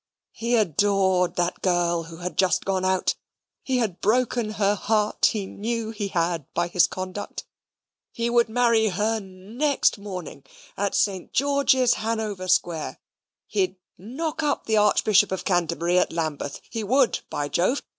He 0.31 0.55
adored 0.55 1.35
that 1.35 1.61
girl 1.61 2.05
who 2.05 2.17
had 2.17 2.35
just 2.35 2.65
gone 2.65 2.83
out; 2.83 3.13
he 3.61 3.77
had 3.77 4.01
broken 4.01 4.53
her 4.53 4.73
heart, 4.73 5.27
he 5.27 5.45
knew 5.45 5.91
he 5.91 6.07
had, 6.07 6.51
by 6.55 6.69
his 6.69 6.87
conduct; 6.87 7.45
he 8.11 8.27
would 8.27 8.49
marry 8.49 8.87
her 8.87 9.19
next 9.19 9.99
morning 9.99 10.43
at 10.75 10.95
St. 10.95 11.31
George's, 11.33 11.93
Hanover 12.01 12.47
Square; 12.47 12.99
he'd 13.45 13.75
knock 13.95 14.41
up 14.41 14.65
the 14.65 14.77
Archbishop 14.77 15.31
of 15.31 15.45
Canterbury 15.45 15.99
at 15.99 16.11
Lambeth: 16.11 16.61
he 16.67 16.83
would, 16.83 17.19
by 17.29 17.47
Jove! 17.47 17.83